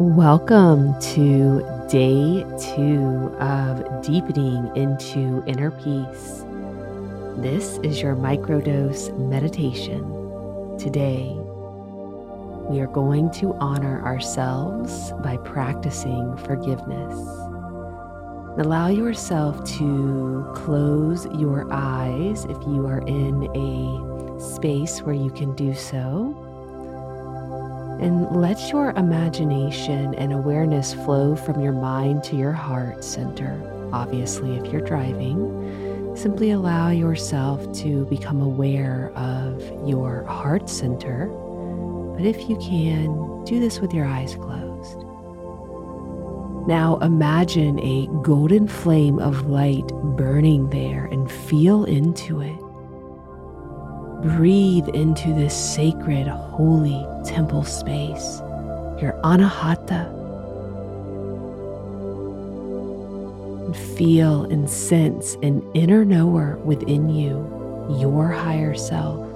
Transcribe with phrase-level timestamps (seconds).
[0.00, 6.42] Welcome to day two of deepening into inner peace.
[7.36, 10.00] This is your microdose meditation.
[10.78, 11.36] Today,
[12.70, 17.12] we are going to honor ourselves by practicing forgiveness.
[18.56, 25.54] Allow yourself to close your eyes if you are in a space where you can
[25.56, 26.49] do so
[28.00, 33.60] and let your imagination and awareness flow from your mind to your heart center.
[33.92, 41.26] Obviously, if you're driving, simply allow yourself to become aware of your heart center.
[42.16, 44.98] But if you can, do this with your eyes closed.
[46.66, 49.86] Now imagine a golden flame of light
[50.16, 52.69] burning there and feel into it.
[54.22, 58.40] Breathe into this sacred, holy temple space,
[59.00, 60.08] your anahata.
[63.64, 67.36] And feel and sense an inner knower within you,
[67.98, 69.26] your higher self.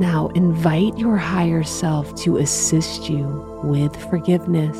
[0.00, 3.26] Now invite your higher self to assist you
[3.62, 4.76] with forgiveness.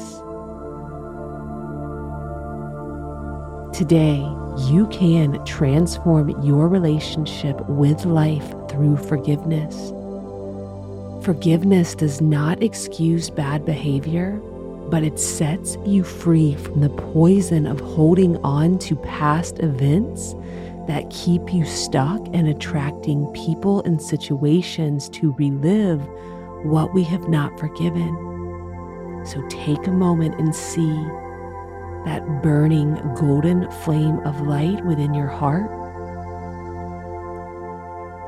[3.78, 4.26] Today,
[4.58, 9.92] you can transform your relationship with life through forgiveness.
[11.24, 14.32] Forgiveness does not excuse bad behavior,
[14.90, 20.34] but it sets you free from the poison of holding on to past events
[20.86, 26.00] that keep you stuck and attracting people and situations to relive
[26.64, 28.14] what we have not forgiven.
[29.24, 30.94] So take a moment and see
[32.04, 35.70] that burning golden flame of light within your heart.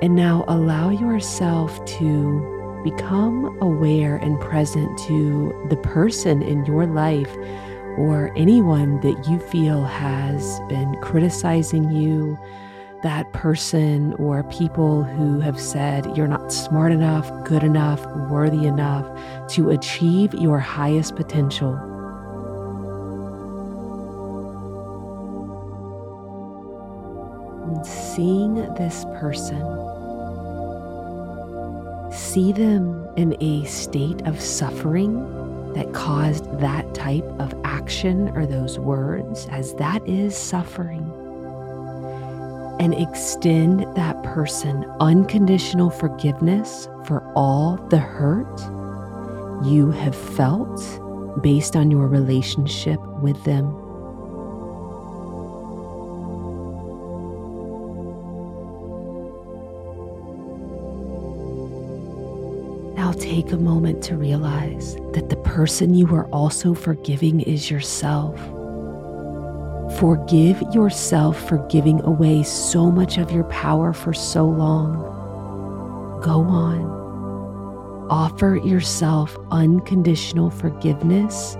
[0.02, 7.34] And now allow yourself to become aware and present to the person in your life
[7.96, 12.38] or anyone that you feel has been criticizing you,
[13.02, 19.06] that person or people who have said you're not smart enough, good enough, worthy enough
[19.48, 21.95] to achieve your highest potential.
[27.84, 29.60] Seeing this person,
[32.12, 38.78] see them in a state of suffering that caused that type of action or those
[38.78, 41.12] words, as that is suffering.
[42.80, 48.60] And extend that person unconditional forgiveness for all the hurt
[49.64, 50.80] you have felt
[51.42, 53.85] based on your relationship with them.
[62.96, 68.40] Now take a moment to realize that the person you are also forgiving is yourself.
[69.98, 74.94] Forgive yourself for giving away so much of your power for so long.
[76.22, 78.06] Go on.
[78.08, 81.54] Offer yourself unconditional forgiveness.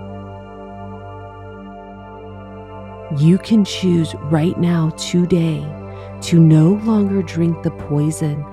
[3.21, 5.59] You can choose right now, today,
[6.23, 8.43] to no longer drink the poison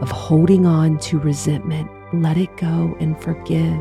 [0.00, 3.80] of holding on to resentment let it go and forgive.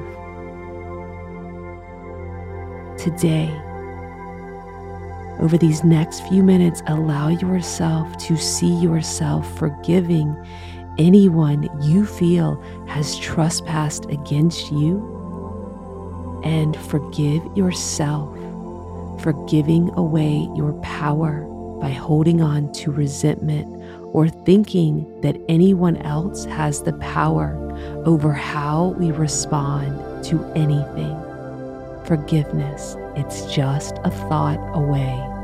[2.98, 3.50] Today,
[5.40, 10.36] over these next few minutes, allow yourself to see yourself forgiving
[10.98, 15.16] anyone you feel has trespassed against you.
[16.44, 18.38] And forgive yourself
[19.22, 21.46] for giving away your power
[21.80, 23.68] by holding on to resentment
[24.14, 27.56] or thinking that anyone else has the power
[28.06, 31.16] over how we respond to anything.
[32.06, 35.39] Forgiveness, it's just a thought away.